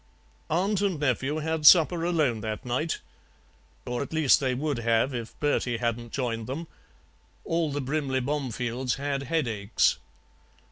[0.49, 3.01] "Aunt and nephew had supper alone that night,
[3.85, 6.67] or at least they would have if Bertie hadn't joined them;
[7.45, 9.99] all the Brimley Bomefields had headaches.